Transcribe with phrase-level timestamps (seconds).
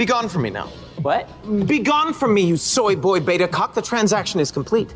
[0.00, 0.68] Be gone from me now.
[1.02, 1.28] What?
[1.66, 3.74] Be gone from me, you soy boy beta cock.
[3.74, 4.94] The transaction is complete.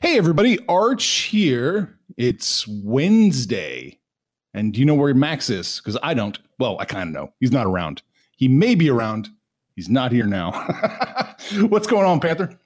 [0.00, 1.98] Hey, everybody, Arch here.
[2.16, 3.98] It's Wednesday.
[4.54, 5.80] And do you know where Max is?
[5.80, 6.38] Because I don't.
[6.60, 7.32] Well, I kind of know.
[7.40, 8.02] He's not around.
[8.36, 9.28] He may be around.
[9.74, 10.52] He's not here now.
[11.58, 12.56] What's going on, Panther?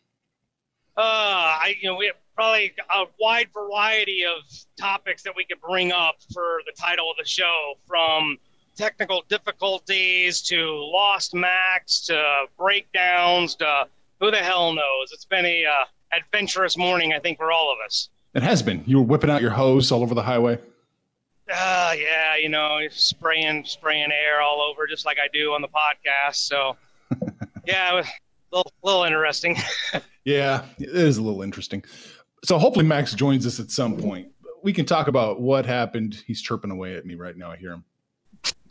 [0.94, 4.42] Uh, I you know we have probably a wide variety of
[4.78, 8.36] topics that we could bring up for the title of the show, from
[8.76, 13.86] technical difficulties to lost max to breakdowns to
[14.20, 15.12] who the hell knows.
[15.12, 18.08] It's been a uh, adventurous morning, I think, for all of us.
[18.34, 18.82] It has been.
[18.86, 20.58] You were whipping out your hose all over the highway.
[21.52, 25.68] Uh, yeah, you know, spraying spraying air all over, just like I do on the
[25.68, 26.36] podcast.
[26.36, 26.76] So,
[27.66, 29.56] yeah, it was a little, little interesting.
[30.24, 31.84] Yeah, it is a little interesting.
[32.44, 34.28] So hopefully Max joins us at some point.
[34.62, 36.22] We can talk about what happened.
[36.26, 37.50] He's chirping away at me right now.
[37.50, 37.84] I hear him.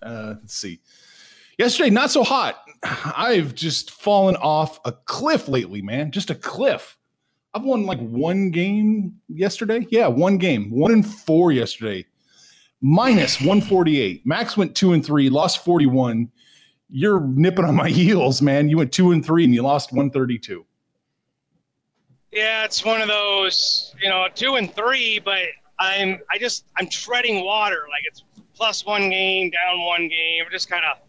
[0.02, 0.82] Uh, let's see.
[1.58, 2.64] Yesterday, not so hot.
[2.84, 6.12] I've just fallen off a cliff lately, man.
[6.12, 6.98] Just a cliff.
[7.54, 9.86] I've won like one game yesterday.
[9.90, 10.72] Yeah, one game.
[10.72, 12.06] One and four yesterday.
[12.82, 14.26] Minus 148.
[14.26, 16.32] Max went two and three, lost 41.
[16.90, 18.70] You're nipping on my heels, man.
[18.70, 20.66] You went two and three and you lost 132.
[22.32, 25.44] Yeah, it's one of those, you know, two and three, but
[25.80, 27.84] I'm I just I'm treading water.
[27.90, 28.24] Like it's
[28.62, 31.00] plus one game, down one game, We're just kind of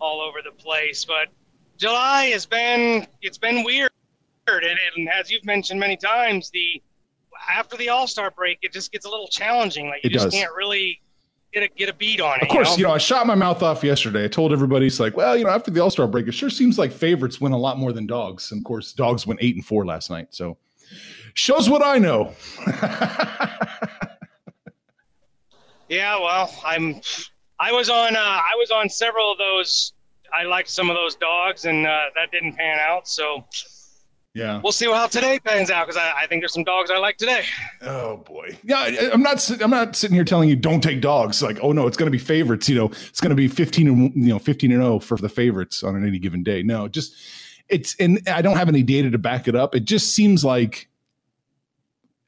[0.00, 1.04] all over the place.
[1.04, 1.28] But
[1.76, 3.90] July has been it's been weird,
[4.46, 4.64] and,
[4.96, 6.82] and as you've mentioned many times, the
[7.52, 9.88] after the All Star break, it just gets a little challenging.
[9.90, 10.32] Like you It just does.
[10.32, 11.02] can't really
[11.52, 12.44] get a get a beat on it.
[12.44, 14.24] Of course, you know, I shot my mouth off yesterday.
[14.24, 16.48] I told everybody, it's like, well, you know, after the All Star break, it sure
[16.48, 18.50] seems like favorites win a lot more than dogs.
[18.50, 20.28] And of course, dogs went eight and four last night.
[20.30, 20.56] So
[21.34, 22.32] shows what I know.
[25.88, 27.00] Yeah, well, I'm.
[27.60, 28.16] I was on.
[28.16, 29.92] Uh, I was on several of those.
[30.32, 33.08] I liked some of those dogs, and uh, that didn't pan out.
[33.08, 33.44] So
[34.34, 34.60] yeah.
[34.62, 37.16] we'll see how today pans out because I, I think there's some dogs I like
[37.16, 37.44] today.
[37.82, 38.56] Oh boy.
[38.62, 39.50] Yeah, I- I'm not.
[39.60, 41.42] I'm not sitting here telling you don't take dogs.
[41.42, 42.68] Like, oh no, it's going to be favorites.
[42.68, 45.28] You know, it's going to be 15 and you know 15 and 0 for the
[45.28, 46.62] favorites on any given day.
[46.62, 47.14] No, just
[47.68, 49.74] it's and I don't have any data to back it up.
[49.74, 50.88] It just seems like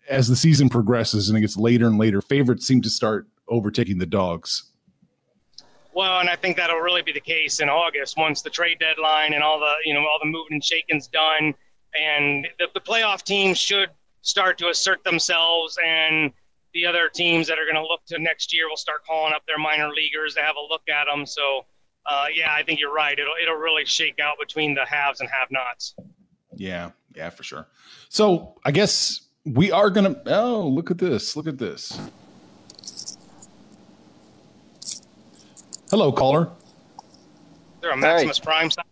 [0.08, 3.98] as the season progresses and it gets later and later, favorites seem to start overtaking
[3.98, 4.70] the dogs.
[5.92, 9.34] Well, and I think that'll really be the case in August once the trade deadline
[9.34, 11.54] and all the you know all the moving and shaking's done,
[12.00, 13.90] and the, the playoff teams should
[14.22, 16.32] start to assert themselves, and
[16.74, 19.42] the other teams that are going to look to next year will start calling up
[19.46, 21.26] their minor leaguers to have a look at them.
[21.26, 21.66] So,
[22.06, 23.18] uh, yeah, I think you're right.
[23.18, 25.94] It'll it'll really shake out between the haves and have-nots.
[26.54, 27.66] Yeah, yeah, for sure.
[28.08, 30.22] So I guess we are gonna.
[30.26, 31.34] Oh, look at this!
[31.34, 31.98] Look at this.
[35.90, 36.44] Hello, caller.
[36.44, 36.48] Is
[37.80, 38.84] there a Maximus Prime sign?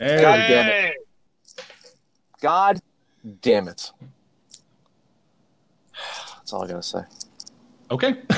[0.00, 0.20] Hey.
[0.20, 0.96] God damn it.
[2.40, 2.80] God
[3.42, 3.92] damn it.
[6.36, 7.02] That's all I gotta say.
[7.92, 8.16] Okay.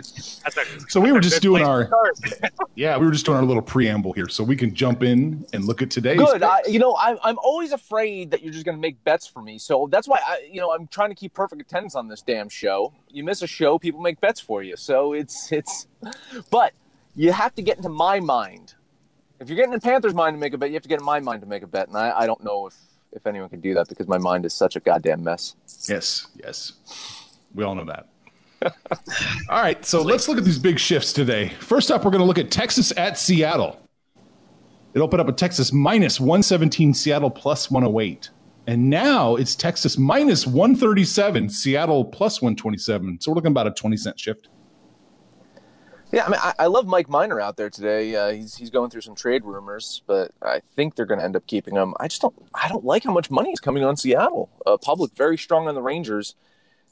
[0.00, 1.90] A, so we were just doing our
[2.74, 5.66] yeah, we were just doing our little preamble here, so we can jump in and
[5.66, 6.16] look at today.
[6.16, 6.42] Good.
[6.42, 9.58] I, you know, I'm I'm always afraid that you're just gonna make bets for me.
[9.58, 12.48] So that's why I, you know, I'm trying to keep perfect attendance on this damn
[12.48, 12.94] show.
[13.10, 14.76] You miss a show, people make bets for you.
[14.76, 15.86] So it's it's,
[16.50, 16.72] but
[17.16, 18.74] you have to get into my mind.
[19.40, 21.04] If you're getting in Panthers' mind to make a bet, you have to get in
[21.04, 22.76] my mind to make a bet, and I, I don't know if
[23.12, 25.54] if anyone can do that because my mind is such a goddamn mess.
[25.88, 26.72] Yes, yes.
[27.54, 28.08] We all know that.
[29.48, 31.50] all right, so let's look at these big shifts today.
[31.60, 33.80] First up, we're going to look at Texas at Seattle.
[34.94, 38.30] It opened up at Texas minus 117, Seattle plus 108.
[38.66, 43.20] And now it's Texas minus 137, Seattle plus 127.
[43.20, 44.48] So we're looking about a 20 cent shift.
[46.10, 48.14] Yeah, I mean, I, I love Mike Minor out there today.
[48.16, 51.36] Uh, he's he's going through some trade rumors, but I think they're going to end
[51.36, 51.94] up keeping him.
[52.00, 54.48] I just don't I don't like how much money is coming on Seattle.
[54.64, 56.34] Uh, public very strong on the Rangers.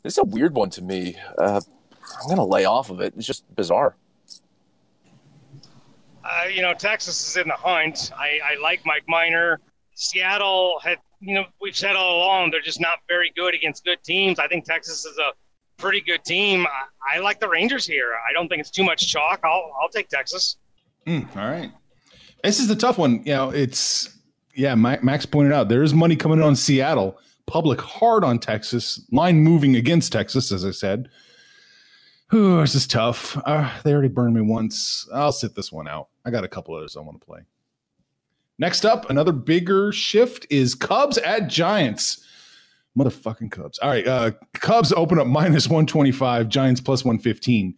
[0.07, 1.17] This is a weird one to me.
[1.37, 3.15] Uh, I'm going to lay off of it.
[3.17, 3.97] It's just bizarre.
[6.25, 8.13] Uh, you know, Texas is in the hunt.
[8.17, 9.59] I, I like Mike Minor.
[9.97, 14.01] Seattle had, you know, we've said all along they're just not very good against good
[14.05, 14.39] teams.
[14.39, 15.33] I think Texas is a
[15.77, 16.69] pretty good team.
[16.69, 18.13] I, I like the Rangers here.
[18.31, 19.41] I don't think it's too much chalk.
[19.43, 20.57] I'll I'll take Texas.
[21.09, 21.73] Mm, all right.
[22.45, 23.25] This is the tough one.
[23.25, 24.17] You know, it's,
[24.55, 29.01] yeah, Max pointed out there is money coming in on Seattle, public hard on Texas,
[29.11, 31.09] line moving against Texas, as I said.
[32.35, 33.39] Ooh, this is tough.
[33.47, 35.09] Uh, they already burned me once.
[35.15, 36.09] I'll sit this one out.
[36.25, 37.41] I got a couple others I want to play.
[38.59, 42.25] Next up, another bigger shift is Cubs at Giants.
[42.99, 43.79] Motherfucking Cubs.
[43.79, 44.07] All right.
[44.07, 47.75] Uh, Cubs open up minus 125, Giants plus 115.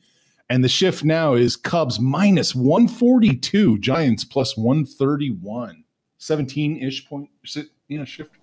[0.48, 5.84] And the shift now is Cubs minus 142, Giants plus 131.
[6.18, 7.28] 17 ish point,
[7.98, 8.37] know, shift.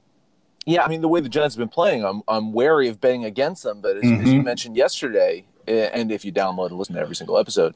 [0.65, 3.23] Yeah, I mean the way the Giants have been playing, I'm I'm wary of betting
[3.23, 3.81] against them.
[3.81, 4.45] But as, as you Mhm.
[4.45, 7.75] mentioned yesterday, eh, and if you download and listen to every single episode,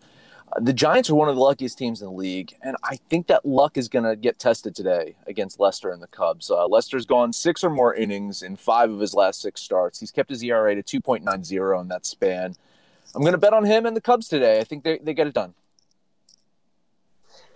[0.52, 3.28] uh, the Giants are one of the luckiest teams in the league, and I think
[3.28, 6.50] that luck is going to get tested today against Lester and the Cubs.
[6.50, 10.00] Uh, Lester's gone six or more innings in five of his last six starts.
[10.00, 12.56] He's kept his ERA to 2.90 in that span.
[13.14, 14.60] I'm going to bet on him and the Cubs today.
[14.60, 15.54] I think they they get it done.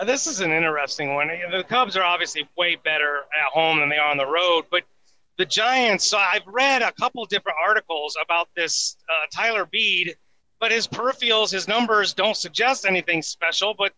[0.05, 1.29] This is an interesting one.
[1.51, 4.83] The Cubs are obviously way better at home than they are on the road, but
[5.37, 6.05] the Giants.
[6.05, 10.15] So I've read a couple different articles about this uh, Tyler Beede,
[10.59, 13.73] but his peripherals, his numbers don't suggest anything special.
[13.77, 13.93] But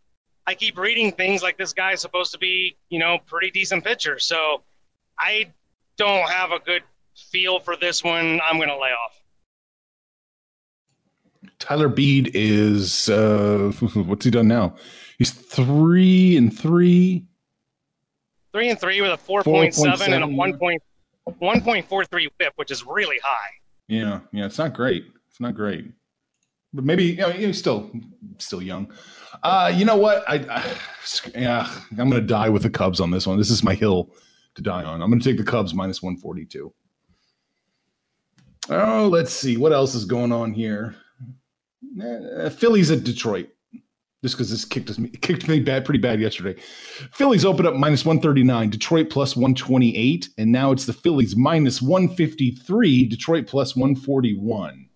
[0.47, 3.83] I keep reading things like this guy is supposed to be, you know, pretty decent
[3.83, 4.19] pitcher.
[4.19, 4.63] So
[5.19, 5.51] I
[5.97, 6.83] don't have a good
[7.15, 8.39] feel for this one.
[8.47, 9.21] I'm going to lay off.
[11.59, 14.75] Tyler Beede is, uh, what's he done now?
[15.17, 17.25] He's three and three.
[18.53, 20.35] Three and three with a 4.7 and a 4.7.
[20.35, 20.57] 1.
[20.57, 20.81] Point,
[21.29, 23.49] 1.43 whip, which is really high.
[23.87, 25.05] Yeah, yeah, it's not great.
[25.29, 25.91] It's not great,
[26.73, 27.91] but maybe you know, he's still
[28.37, 28.91] still young.
[29.43, 30.23] Uh, you know what?
[30.27, 30.77] I, I
[31.35, 33.37] yeah, I'm gonna die with the Cubs on this one.
[33.37, 34.11] This is my hill
[34.55, 35.01] to die on.
[35.01, 36.73] I'm gonna take the Cubs minus 142.
[38.69, 40.95] Oh, let's see what else is going on here.
[42.01, 43.49] Uh, Phillies at Detroit.
[44.25, 46.59] Just because this kicked us kicked me bad, pretty bad yesterday.
[47.11, 53.05] Phillies open up minus 139, Detroit plus 128, and now it's the Phillies minus 153,
[53.05, 54.89] Detroit plus 141.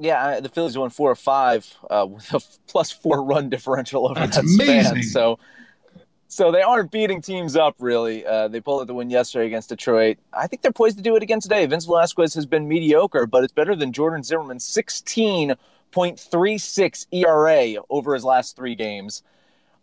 [0.00, 4.18] Yeah, the Phillies won four or five uh, with a plus four run differential over
[4.18, 5.04] That's that span.
[5.04, 5.38] So,
[6.26, 8.26] so they aren't beating teams up really.
[8.26, 10.18] Uh, they pulled out the win yesterday against Detroit.
[10.32, 11.64] I think they're poised to do it again today.
[11.66, 15.54] Vince Velasquez has been mediocre, but it's better than Jordan Zimmermann's sixteen
[15.90, 19.22] point three six ERA over his last three games.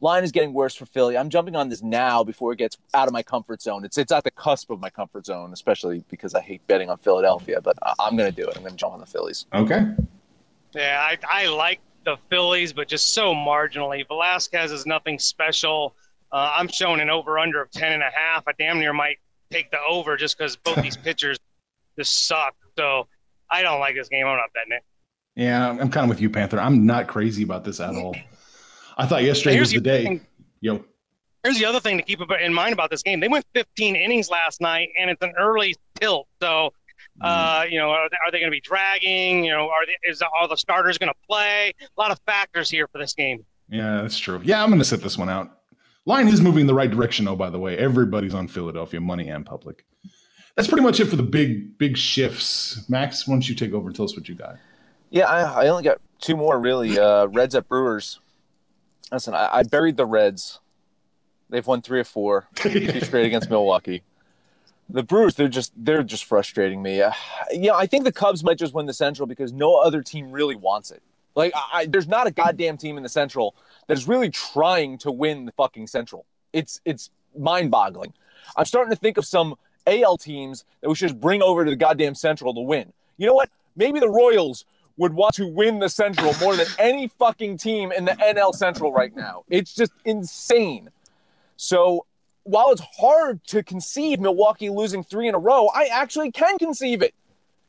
[0.01, 1.17] Line is getting worse for Philly.
[1.17, 3.85] I'm jumping on this now before it gets out of my comfort zone.
[3.85, 6.97] It's it's at the cusp of my comfort zone, especially because I hate betting on
[6.97, 7.61] Philadelphia.
[7.61, 8.55] But I- I'm going to do it.
[8.57, 9.45] I'm going to jump on the Phillies.
[9.53, 9.81] Okay.
[10.75, 14.05] Yeah, I, I like the Phillies, but just so marginally.
[14.07, 15.95] Velasquez is nothing special.
[16.31, 18.43] Uh, I'm showing an over under of 10 and a half.
[18.47, 19.19] I damn near might
[19.51, 21.37] take the over just because both these pitchers
[21.97, 22.55] just suck.
[22.77, 23.07] So
[23.49, 24.25] I don't like this game.
[24.25, 24.83] I'm not betting it.
[25.35, 26.59] Yeah, I'm kind of with you, Panther.
[26.59, 28.15] I'm not crazy about this at all.
[28.97, 30.03] I thought yesterday was the day.
[30.05, 30.25] thing.
[30.61, 30.85] Yo,
[31.43, 33.19] Here's the other thing to keep in mind about this game.
[33.19, 36.27] They went 15 innings last night, and it's an early tilt.
[36.41, 36.71] So,
[37.19, 39.43] uh, you know, are they, are they going to be dragging?
[39.43, 41.73] You know, are they, is are the starters going to play?
[41.81, 43.43] A lot of factors here for this game.
[43.67, 44.39] yeah, that's true.
[44.43, 45.49] Yeah, I'm going to sit this one out.
[46.05, 47.35] Line is moving in the right direction, though.
[47.35, 49.85] By the way, everybody's on Philadelphia, money and public.
[50.55, 52.87] That's pretty much it for the big, big shifts.
[52.89, 54.57] Max, why don't you take over and tell us what you got?
[55.13, 56.97] Yeah, I, I only got two more really.
[56.97, 58.19] Uh, Reds at Brewers.
[59.11, 60.59] Listen, I, I buried the Reds.
[61.51, 64.01] They've won three or four, two straight against Milwaukee.
[64.89, 66.99] the Brewers, they're just they're just frustrating me.
[66.99, 67.11] Uh,
[67.51, 70.55] yeah, I think the Cubs might just win the Central because no other team really
[70.55, 71.03] wants it.
[71.35, 73.55] Like, I, there's not a goddamn team in the Central
[73.87, 76.25] that is really trying to win the fucking Central.
[76.53, 78.13] It's it's mind-boggling.
[78.57, 79.55] I'm starting to think of some
[79.85, 82.93] AL teams that we should just bring over to the goddamn Central to win.
[83.17, 83.51] You know what?
[83.75, 84.65] Maybe the Royals
[84.97, 88.91] would want to win the Central more than any fucking team in the NL Central
[88.91, 89.43] right now.
[89.49, 90.89] It's just insane.
[91.57, 92.05] So
[92.43, 97.01] while it's hard to conceive Milwaukee losing three in a row, I actually can conceive
[97.01, 97.13] it.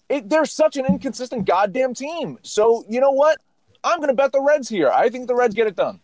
[0.08, 2.38] it they're such an inconsistent goddamn team.
[2.42, 3.38] So you know what?
[3.82, 4.90] I'm going to bet the Reds here.
[4.90, 6.00] I think the Reds get it done.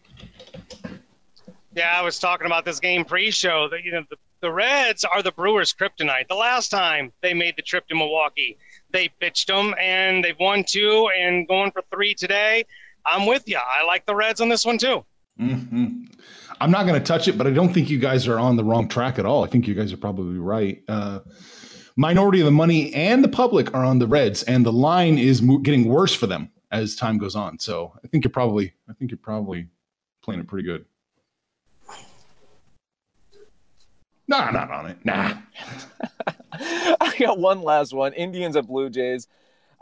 [1.75, 3.69] Yeah, I was talking about this game pre-show.
[3.69, 6.29] That you know the, the Reds are the Brewers' kryptonite.
[6.29, 8.59] The last time they made the trip to Milwaukee,
[8.91, 12.65] they bitched them, and they've won two and going for three today.
[13.07, 13.59] I'm with you.
[13.59, 15.05] I like the Reds on this one too.
[15.41, 16.05] Mm-hmm.
[16.61, 18.65] I'm not going to touch it, but I don't think you guys are on the
[18.65, 19.45] wrong track at all.
[19.45, 20.83] I think you guys are probably right.
[20.87, 21.21] Uh,
[21.97, 25.41] minority of the money and the public are on the Reds, and the line is
[25.41, 27.59] mo- getting worse for them as time goes on.
[27.59, 29.69] So I think you're probably, I think you're probably
[30.23, 30.85] playing it pretty good.
[34.31, 35.05] Nah, not on it.
[35.05, 35.35] Nah.
[36.53, 38.13] I got one last one.
[38.13, 39.27] Indians at Blue Jays.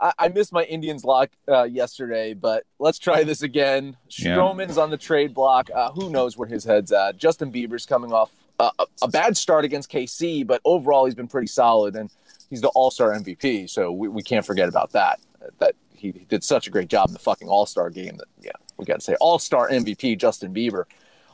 [0.01, 3.95] I, I missed my Indians lock uh, yesterday, but let's try this again.
[4.09, 4.35] Yeah.
[4.35, 5.69] Stroman's on the trade block.
[5.73, 7.17] Uh, who knows where his head's at?
[7.17, 11.27] Justin Bieber's coming off uh, a, a bad start against KC, but overall he's been
[11.27, 12.09] pretty solid, and
[12.49, 13.69] he's the All Star MVP.
[13.69, 15.19] So we, we can't forget about that.
[15.59, 18.17] That he, he did such a great job in the fucking All Star game.
[18.17, 20.85] That yeah, we got to say All Star MVP Justin Bieber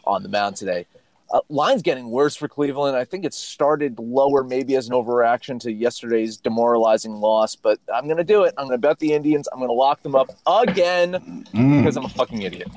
[0.04, 0.86] on the mound today.
[1.32, 2.96] Uh, line's getting worse for Cleveland.
[2.96, 8.06] I think it started lower, maybe as an overreaction to yesterday's demoralizing loss, but I'm
[8.06, 8.54] going to do it.
[8.58, 9.48] I'm going to bet the Indians.
[9.52, 12.70] I'm going to lock them up again because I'm a fucking idiot.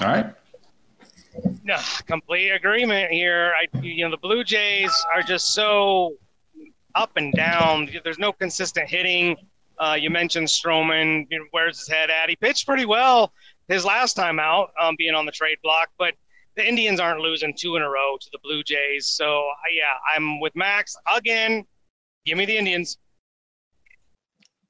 [0.00, 0.34] All right.
[1.62, 3.52] No, complete agreement here.
[3.56, 6.14] I, you know, the Blue Jays are just so
[6.94, 7.90] up and down.
[8.02, 9.36] There's no consistent hitting.
[9.78, 11.26] Uh, you mentioned Stroman.
[11.30, 12.28] You know, where's his head at?
[12.28, 13.32] He pitched pretty well
[13.68, 16.14] his last time out, um, being on the trade block, but
[16.56, 19.06] the Indians aren't losing two in a row to the Blue Jays.
[19.06, 21.64] So uh, yeah, I'm with Max again.
[22.24, 22.98] Give me the Indians.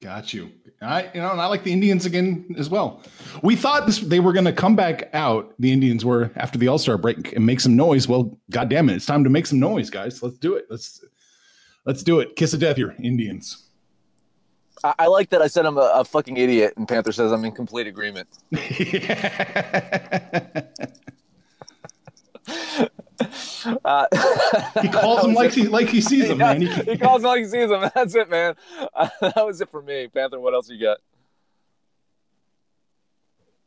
[0.00, 0.53] Got you.
[0.83, 3.03] I you know, and I like the Indians again as well.
[3.43, 5.55] We thought this they were going to come back out.
[5.59, 8.07] The Indians were after the All Star break and make some noise.
[8.07, 10.23] Well, God damn it, it's time to make some noise, guys.
[10.23, 10.67] Let's do it.
[10.69, 11.03] Let's
[11.87, 12.37] let's do it.
[12.37, 13.64] Kiss of death, here, Indians.
[14.83, 17.45] I, I like that I said I'm a, a fucking idiot, and Panther says I'm
[17.45, 18.29] in complete agreement.
[23.84, 24.06] Uh,
[24.82, 26.61] he calls him like he like he sees him, man.
[26.61, 27.80] He, he calls him like he sees him.
[27.94, 28.56] That's it, man.
[28.94, 30.08] Uh, that was it for me.
[30.08, 30.99] Panther, what else you got?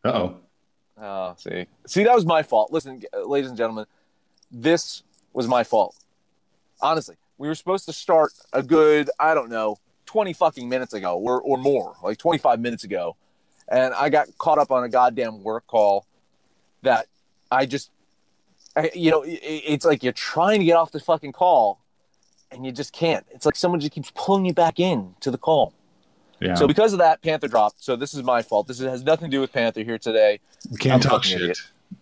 [0.04, 0.38] Uh oh.
[1.00, 2.72] Oh, see, see, that was my fault.
[2.72, 3.86] Listen, ladies and gentlemen,
[4.50, 5.96] this was my fault.
[6.82, 9.78] Honestly, we were supposed to start a good, I don't know,
[10.08, 13.16] twenty fucking minutes ago, or or more, like twenty five minutes ago,
[13.68, 16.08] and I got caught up on a goddamn work call
[16.82, 17.08] that
[17.52, 17.92] I just
[18.94, 21.80] you know, it's like you're trying to get off the fucking call,
[22.52, 23.26] and you just can't.
[23.32, 25.74] It's like someone just keeps pulling you back in to the call.
[26.40, 26.54] Yeah.
[26.56, 27.84] So because of that, Panther dropped.
[27.84, 28.68] So this is my fault.
[28.68, 30.40] This has nothing to do with Panther here today.
[30.70, 31.42] We can't I'm talk shit.
[31.42, 31.60] idiot.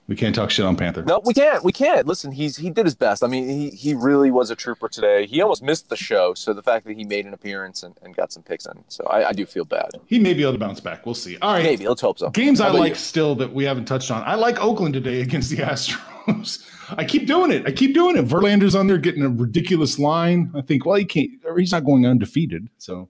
[0.08, 1.03] We can't talk shit on Panther.
[1.03, 1.63] No, we can't.
[1.63, 2.05] We can't.
[2.08, 3.24] Listen, he's he did his best.
[3.24, 5.25] I mean, he he really was a trooper today.
[5.25, 6.34] He almost missed the show.
[6.34, 9.03] So the fact that he made an appearance and, and got some picks in, so
[9.05, 9.91] I, I do feel bad.
[10.08, 11.05] He may be able to bounce back.
[11.05, 11.38] We'll see.
[11.41, 11.63] All right.
[11.63, 12.29] Maybe let's hope so.
[12.32, 12.96] Games How I like you?
[12.96, 14.24] still that we haven't touched on.
[14.24, 16.01] I like Oakland today against the Astros.
[16.98, 17.65] I keep doing it.
[17.67, 18.25] I keep doing it.
[18.25, 20.51] Verlander's on there getting a ridiculous line.
[20.55, 22.70] I think, well, he can't, or he's not going undefeated.
[22.77, 23.10] So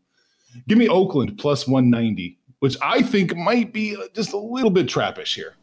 [0.67, 5.35] give me Oakland plus 190, which I think might be just a little bit trappish
[5.35, 5.55] here.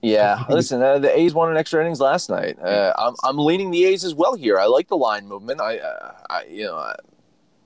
[0.00, 2.56] Yeah, listen, uh, the A's won an extra innings last night.
[2.60, 4.56] Uh, I'm I'm leaning the A's as well here.
[4.56, 5.60] I like the line movement.
[5.60, 6.94] I, uh, I you know,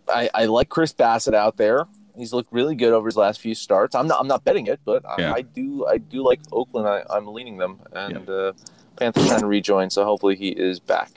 [0.09, 1.87] I I like Chris Bassitt out there.
[2.17, 3.95] He's looked really good over his last few starts.
[3.95, 5.33] I'm not I'm not betting it, but I, Yeah.
[5.35, 6.89] I do I do like Oakland.
[6.89, 8.53] I, I'm leaning them, and uh,
[8.96, 11.11] Panthers trying to rejoin, so hopefully he is back.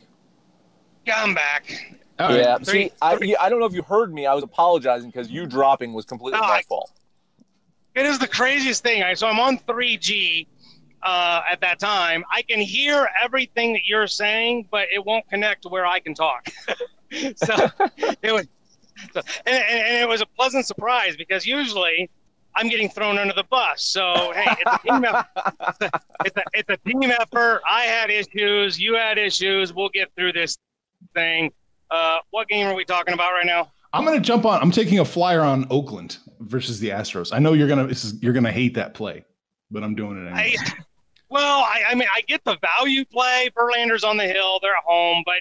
[1.06, 1.98] Yeah, I'm back.
[2.20, 2.38] All right.
[2.40, 4.26] yeah, Three- see, I, three- I don't know if you heard me.
[4.26, 6.92] I was apologizing because you dropping was completely No, my I- fault.
[7.94, 9.04] It is the craziest thing.
[9.04, 10.48] I so I'm on 3G
[11.04, 12.26] uh, at that time.
[12.30, 16.14] I can hear everything that you're saying, but it won't connect to where I can
[16.14, 16.50] talk.
[17.36, 17.56] so
[18.22, 18.48] it was,
[19.14, 22.10] so, and, and, and it was a pleasant surprise because usually
[22.56, 23.84] I'm getting thrown under the bus.
[23.84, 25.26] So hey, it's a team effort.
[26.26, 27.62] It's a, it's a team effort.
[27.70, 28.80] I had issues.
[28.80, 29.74] You had issues.
[29.74, 30.58] We'll get through this
[31.14, 31.52] thing.
[31.92, 33.72] Uh, what game are we talking about right now?
[33.94, 34.62] I'm going to jump on.
[34.62, 37.30] I'm taking a flyer on Oakland versus the Astros.
[37.32, 39.24] I know you're going to, is, you're going to hate that play,
[39.70, 40.56] but I'm doing it anyway.
[40.58, 40.74] I,
[41.30, 43.50] well, I, I mean, I get the value play.
[43.56, 45.36] Verlander's on the hill; they're at home, but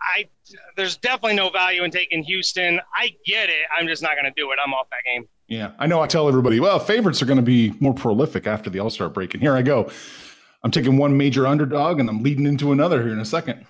[0.00, 0.28] I
[0.76, 2.80] there's definitely no value in taking Houston.
[2.96, 3.66] I get it.
[3.78, 4.58] I'm just not going to do it.
[4.64, 5.26] I'm off that game.
[5.52, 6.00] Yeah, I know.
[6.00, 9.10] I tell everybody, well, favorites are going to be more prolific after the All Star
[9.10, 9.90] break, and here I go.
[10.64, 13.66] I'm taking one major underdog, and I'm leading into another here in a second.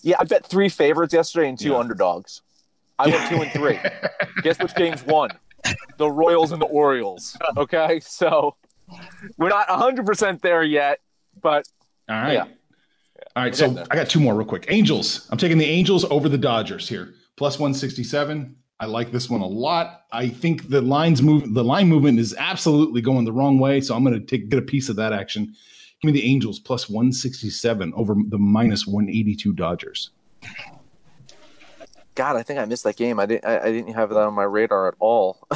[0.00, 1.76] Yeah, I bet three favorites yesterday and two yeah.
[1.76, 2.42] underdogs.
[2.98, 3.78] I went two and three.
[4.42, 5.30] Guess which game's won?
[5.98, 7.38] The Royals and the Orioles.
[7.56, 8.56] Okay, so
[9.38, 10.98] we're not 100 percent there yet,
[11.42, 11.64] but
[12.08, 12.32] all right.
[12.32, 12.46] Yeah.
[13.36, 14.66] All right, so I got two more real quick.
[14.68, 15.28] Angels.
[15.30, 17.14] I'm taking the Angels over the Dodgers here.
[17.36, 18.56] Plus 167.
[18.84, 20.02] I like this one a lot.
[20.12, 23.96] I think the lines move the line movement is absolutely going the wrong way, so
[23.96, 25.46] I'm going to take get a piece of that action.
[26.02, 30.10] Give me the Angels plus 167 over the minus 182 Dodgers.
[32.14, 33.18] God, I think I missed that game.
[33.18, 33.46] I didn't.
[33.46, 35.48] I, I didn't have that on my radar at all.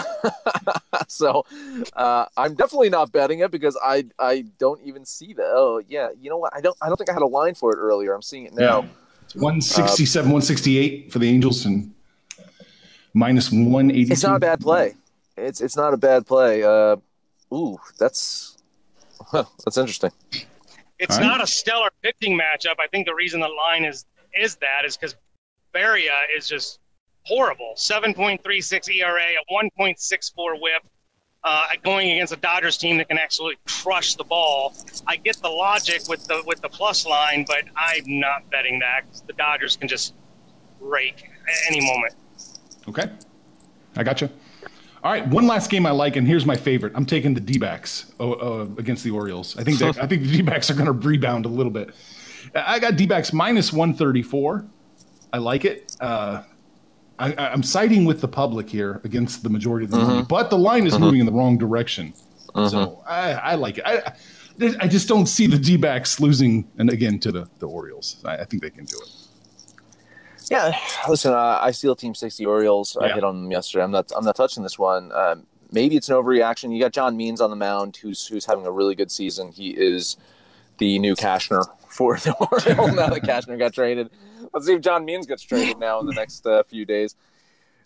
[1.06, 1.44] so
[1.92, 5.52] uh, I'm definitely not betting it because I I don't even see that.
[5.54, 6.56] Oh yeah, you know what?
[6.56, 8.14] I don't I don't think I had a line for it earlier.
[8.14, 8.80] I'm seeing it now.
[8.80, 8.88] Yeah.
[9.35, 11.92] 167, uh, 168 for the Angels and
[13.14, 14.12] minus 180.
[14.12, 14.94] It's not a bad play.
[15.36, 16.62] It's it's not a bad play.
[16.62, 16.96] Uh,
[17.54, 18.56] ooh, that's
[19.20, 20.10] huh, that's interesting.
[20.98, 21.24] It's right.
[21.24, 22.74] not a stellar pitching matchup.
[22.80, 25.16] I think the reason the line is is that is because
[25.74, 26.80] Barria is just
[27.24, 27.74] horrible.
[27.76, 30.82] 7.36 ERA, a 1.64 whip,
[31.44, 34.74] uh, going against a Dodgers team that can actually crush the ball.
[35.06, 39.02] I get the logic with the with the plus line, but I'm not betting that.
[39.26, 40.14] The Dodgers can just
[40.80, 42.14] rake at any moment.
[42.88, 43.11] Okay,
[43.97, 44.28] I got you.
[45.02, 46.92] All right, one last game I like, and here's my favorite.
[46.97, 49.57] I'm taking the D-backs uh, uh, against the Orioles.
[49.57, 51.95] I think I think the D-backs are going to rebound a little bit.
[52.54, 54.66] I got D-backs minus 134.
[55.33, 55.95] I like it.
[56.00, 56.42] Uh,
[57.18, 60.07] I, am siding with the public here against the majority of the mm-hmm.
[60.07, 61.02] money, but the line is mm-hmm.
[61.02, 62.14] moving in the wrong direction.
[62.54, 62.68] Mm-hmm.
[62.68, 63.85] So I, I, like it.
[63.87, 64.12] I,
[64.80, 68.23] I just don't see the D backs losing, and again to the, the Orioles.
[68.25, 69.27] I, I think they can do it.
[70.50, 70.76] Yeah,
[71.09, 72.97] listen, uh, I steal Team Sixty Orioles.
[73.00, 73.09] Yeah.
[73.09, 73.85] I hit on them yesterday.
[73.85, 74.11] I'm not.
[74.17, 75.12] I'm not touching this one.
[75.12, 76.73] Um, maybe it's an overreaction.
[76.73, 79.52] You got John Means on the mound, who's who's having a really good season.
[79.52, 80.17] He is
[80.78, 84.11] the new Cashner for the Orioles now that Cashner got traded.
[84.52, 87.15] Let's see if John Means gets traded now in the next uh, few days.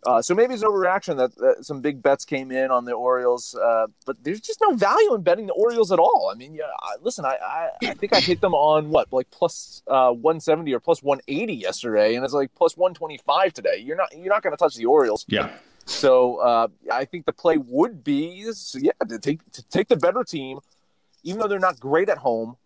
[0.05, 2.93] Uh, so maybe it's an overreaction that, that, some big bets came in on the
[2.93, 6.29] Orioles, uh, but there's just no value in betting the Orioles at all.
[6.33, 9.31] I mean, yeah, I, listen, I, I, I, think I hit them on what like
[9.31, 13.77] plus, uh, 170 or plus 180 yesterday, and it's like plus 125 today.
[13.79, 15.25] You're not you're not going to touch the Orioles.
[15.29, 15.53] Yeah.
[15.85, 20.25] So uh, I think the play would be yeah to take to take the better
[20.25, 20.59] team,
[21.23, 22.57] even though they're not great at home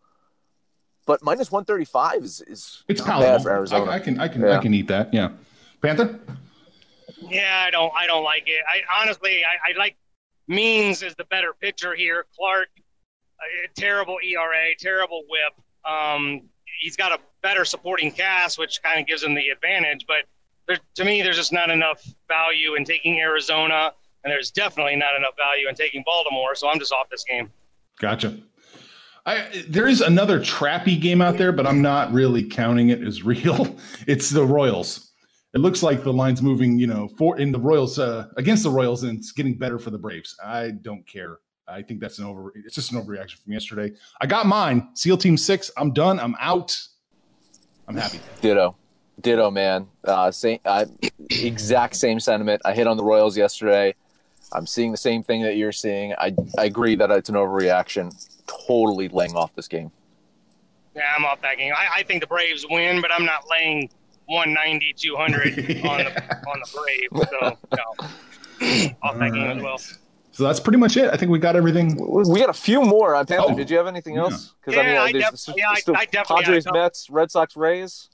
[1.07, 3.91] but minus 135 is, is it's palatable for Arizona.
[3.93, 4.59] I, I, can I can yeah.
[4.59, 5.15] I can eat that.
[5.15, 5.31] Yeah.
[5.81, 6.19] Panther?
[7.29, 8.63] Yeah, I don't I don't like it.
[8.71, 9.97] I honestly I, I like
[10.49, 12.25] Means is the better pitcher here.
[12.37, 12.69] Clarke,
[13.77, 15.53] terrible ERA, terrible whip.
[15.85, 16.43] Um,
[16.81, 20.05] he's got a better supporting cast, which kind of gives him the advantage.
[20.07, 20.19] But
[20.69, 25.17] there, to me, there's just not enough value in taking Arizona, and there's definitely not
[25.17, 26.55] enough value in taking Baltimore.
[26.55, 27.51] So I'm just off this game.
[27.99, 28.39] Gotcha.
[29.25, 33.25] I, there is another trappy game out there, but I'm not really counting it as
[33.25, 33.77] real.
[34.07, 35.06] It's the Royals.
[35.57, 38.69] It looks like the line's moving, you know, for in the Royals uh, against the
[38.69, 40.37] Royals, and it's getting better for the Braves.
[40.45, 41.39] I don't care.
[41.67, 42.53] I think that's an over.
[42.55, 43.93] It's just an overreaction from yesterday.
[44.21, 44.91] I got mine.
[44.93, 45.71] SEAL Team Six.
[45.79, 46.21] I'm done.
[46.21, 46.79] I'm out.
[47.89, 48.21] I'm happy.
[48.43, 48.77] Ditto,
[49.23, 49.87] ditto, man.
[50.05, 50.85] Uh, same, uh,
[51.31, 52.61] exact same sentiment.
[52.67, 53.95] I hit on the Royals yesterday.
[54.53, 56.13] I'm seeing the same thing that you're seeing.
[56.19, 58.13] I I agree that it's an overreaction
[58.67, 59.91] totally laying off this game.
[60.95, 61.73] Yeah, I'm off that game.
[61.75, 63.89] I, I think the Braves win, but I'm not laying
[64.27, 65.89] 190, 200 yeah.
[65.89, 67.31] on the on the Braves.
[67.31, 69.79] So no, off that game as well.
[70.33, 71.11] So that's pretty much it.
[71.13, 71.97] I think we got everything.
[71.99, 73.15] We got a few more.
[73.15, 73.57] Uh, Panther, oh.
[73.57, 74.53] did you have anything else?
[74.61, 74.93] Because yeah.
[74.93, 78.11] yeah, I, mean, uh, def- yeah, I, I definitely Padres, Mets, Red Sox, Rays.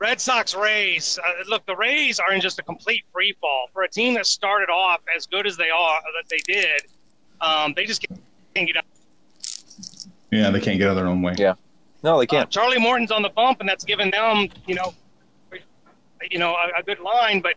[0.00, 1.18] Red Sox, Rays.
[1.24, 4.26] Uh, look, the Rays are in just a complete free fall for a team that
[4.26, 6.82] started off as good as they are that they did.
[7.40, 8.04] Um, they just
[8.54, 8.84] can't get up
[10.30, 11.34] yeah, they can't get out of their own way.
[11.38, 11.54] Yeah.
[12.02, 12.46] No, they can't.
[12.46, 14.94] Uh, Charlie Morton's on the bump, and that's given them, you know,
[16.30, 17.40] you know, a, a, good line.
[17.40, 17.54] But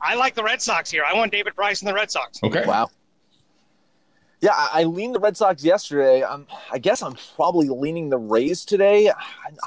[0.00, 1.04] I like the Red Sox here.
[1.04, 2.40] I want David Price and the Red Sox.
[2.42, 2.64] Okay.
[2.66, 2.90] Wow.
[4.40, 6.22] Yeah, I, I leaned the Red Sox yesterday.
[6.22, 9.08] I'm, I guess I'm probably leaning the Rays today.
[9.08, 9.14] I,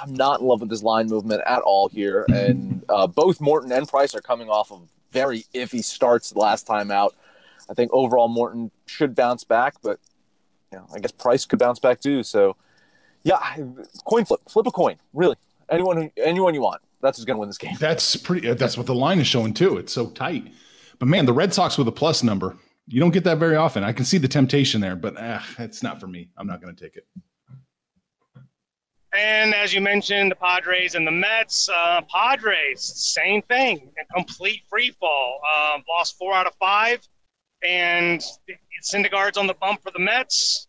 [0.01, 3.71] I'm not in love with this line movement at all here, and uh, both Morton
[3.71, 7.15] and Price are coming off of very iffy starts last time out.
[7.69, 9.99] I think overall Morton should bounce back, but
[10.71, 12.21] you know, I guess Price could bounce back too.
[12.21, 12.55] So,
[13.23, 13.39] yeah,
[14.05, 14.97] coin flip, flip a coin.
[15.13, 15.38] Really,
[15.69, 16.81] anyone, anyone you want.
[17.01, 17.75] That's who's going to win this game.
[17.79, 18.53] That's pretty.
[18.53, 19.77] That's what the line is showing too.
[19.77, 20.51] It's so tight.
[20.99, 22.57] But man, the Red Sox with a plus number,
[22.88, 23.83] you don't get that very often.
[23.83, 26.29] I can see the temptation there, but uh, it's not for me.
[26.38, 27.05] I'm not going to take it.
[29.13, 31.69] And as you mentioned, the Padres and the Mets.
[31.69, 35.39] Uh, Padres, same thing, a complete free fall.
[35.55, 36.99] Uh, lost four out of five,
[37.63, 38.23] and
[38.83, 40.67] Syndergaard's on the bump for the Mets.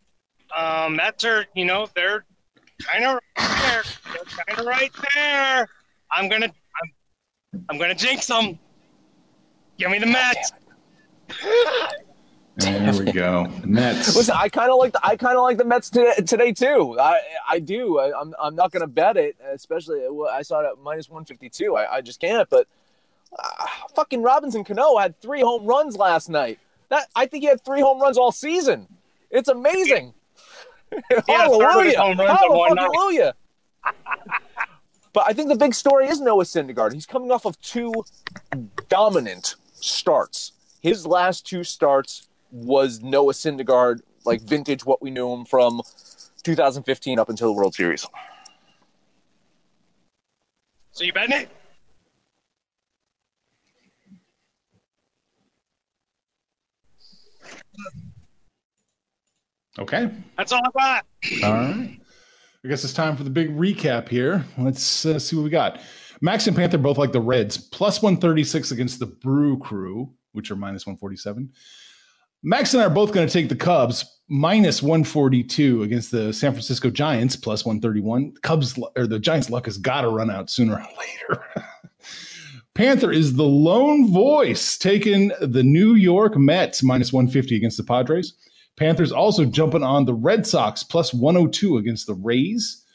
[0.55, 2.25] Um, Mets are, you know, they're
[2.79, 3.83] kind of right there.
[4.13, 5.67] They're kind of right there.
[6.11, 8.59] I'm gonna, I'm, I'm gonna jinx them.
[9.77, 10.51] Give me the Mets.
[12.59, 13.47] There we go.
[13.63, 14.15] Mets.
[14.15, 16.97] Listen, I kind of like the I kind of like the Mets today, today too.
[16.99, 17.99] I I do.
[17.99, 21.09] I, am I'm, I'm not going to bet it, especially I saw it at minus
[21.09, 21.75] 152.
[21.75, 22.49] I, I just can't.
[22.49, 22.67] But
[23.37, 26.59] uh, fucking Robinson Cano had three home runs last night.
[26.89, 28.87] That I think he had three home runs all season.
[29.29, 30.13] It's amazing.
[30.91, 31.21] Yeah.
[31.27, 31.97] hallelujah!
[31.97, 33.35] Hallelujah!
[35.19, 36.93] But I think the big story is Noah Syndergaard.
[36.93, 37.91] He's coming off of two
[38.87, 40.53] dominant starts.
[40.79, 45.81] His last two starts was Noah Syndergaard, like vintage what we knew him from
[46.43, 48.07] 2015 up until the World Series.
[50.93, 51.49] So you betting it?
[59.77, 60.09] Okay.
[60.37, 61.05] That's all I got.
[61.43, 61.98] All right.
[62.63, 64.43] I guess it's time for the big recap here.
[64.57, 65.79] Let's uh, see what we got.
[66.19, 70.57] Max and Panther both like the Reds, plus 136 against the Brew Crew, which are
[70.57, 71.49] minus 147.
[72.43, 76.51] Max and I are both going to take the Cubs minus 142 against the San
[76.51, 78.33] Francisco Giants plus 131.
[78.41, 81.43] Cubs or the Giants' luck has got to run out sooner or later.
[82.73, 88.33] Panther is the lone voice taking the New York Mets minus 150 against the Padres.
[88.79, 92.85] Panthers also jumping on the Red Sox plus 102 against the Rays.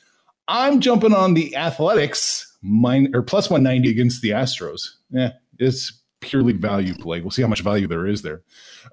[0.48, 4.94] I'm jumping on the Athletics mine, or plus 190 against the Astros.
[5.10, 7.20] Yeah, it's purely value play.
[7.20, 8.40] We'll see how much value there is there.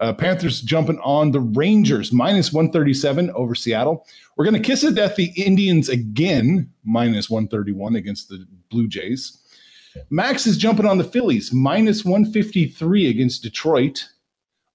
[0.01, 4.06] Uh, Panthers jumping on the Rangers, minus 137 over Seattle.
[4.36, 9.38] We're going to kiss it at the Indians again, minus 131 against the Blue Jays.
[10.10, 14.10] Max is jumping on the Phillies, minus 153 against Detroit.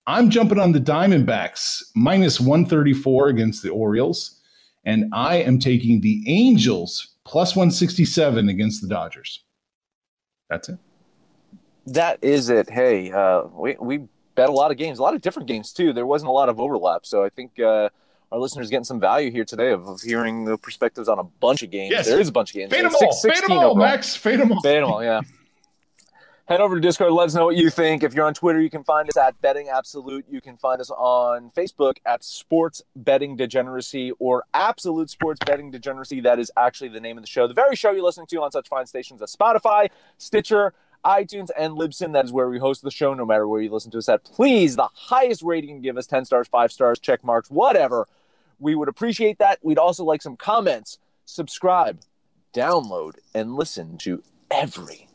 [0.06, 4.40] I'm jumping on the Diamondbacks, minus 134 against the Orioles.
[4.84, 9.42] And I am taking the Angels, plus 167 against the Dodgers.
[10.48, 10.78] That's it.
[11.86, 12.70] That is it.
[12.70, 14.02] Hey, uh, we, we
[14.36, 15.92] bet a lot of games, a lot of different games too.
[15.92, 17.88] There wasn't a lot of overlap, so I think uh,
[18.30, 21.62] our listeners getting some value here today of, of, hearing the perspectives on a bunch
[21.62, 21.90] of games.
[21.90, 22.06] Yes.
[22.06, 22.72] There is a bunch of games.
[22.72, 23.16] Fade them all.
[23.16, 24.14] Fade them all, Max.
[24.14, 24.60] Fade them all.
[24.60, 25.02] Fade them all.
[25.02, 25.20] Yeah.
[26.48, 27.10] Head over to Discord.
[27.10, 28.04] Let us know what you think.
[28.04, 30.26] If you're on Twitter, you can find us at Betting Absolute.
[30.30, 36.20] You can find us on Facebook at Sports Betting Degeneracy or Absolute Sports Betting Degeneracy.
[36.20, 37.48] That is actually the name of the show.
[37.48, 40.72] The very show you're listening to on such fine stations as Spotify, Stitcher,
[41.04, 42.12] iTunes, and Libsyn.
[42.12, 44.22] That is where we host the show, no matter where you listen to us at.
[44.22, 48.06] Please, the highest rating, give us 10 stars, 5 stars, check marks, whatever.
[48.60, 49.58] We would appreciate that.
[49.64, 51.00] We'd also like some comments.
[51.24, 52.02] Subscribe,
[52.54, 55.08] download, and listen to every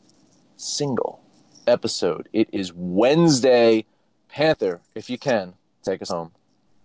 [0.58, 1.21] single
[1.66, 2.28] episode.
[2.32, 3.84] It is Wednesday.
[4.28, 6.32] Panther, if you can, take us home.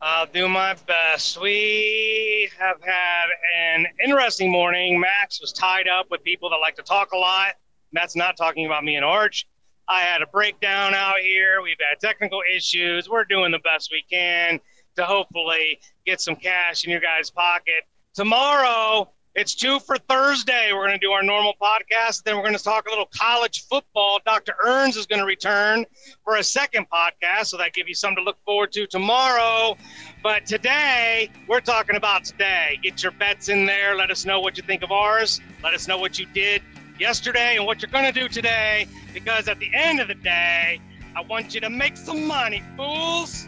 [0.02, 1.42] I'll do my best.
[1.42, 3.26] We have had
[3.58, 5.00] an interesting morning.
[5.00, 7.56] Max was tied up with people that like to talk a lot.
[7.94, 9.48] That's not talking about me and Arch.
[9.88, 11.62] I had a breakdown out here.
[11.63, 13.10] We've had technical issues.
[13.10, 14.60] We're doing the best we can
[14.98, 17.86] to hopefully get some cash in your guys' pocket.
[18.13, 20.71] Tomorrow, it's two for Thursday.
[20.73, 22.23] We're going to do our normal podcast.
[22.23, 24.19] Then we're going to talk a little college football.
[24.26, 24.56] Dr.
[24.65, 25.86] Earns is going to return
[26.23, 27.45] for a second podcast.
[27.45, 29.78] So that gives you something to look forward to tomorrow.
[30.23, 32.80] But today, we're talking about today.
[32.82, 33.95] Get your bets in there.
[33.95, 35.39] Let us know what you think of ours.
[35.63, 36.63] Let us know what you did
[37.00, 40.82] yesterday and what you're going to do today because at the end of the day,
[41.15, 43.47] I want you to make some money, fools.